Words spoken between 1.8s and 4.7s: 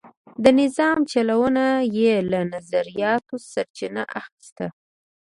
یې له نظریاتو سرچینه اخیسته.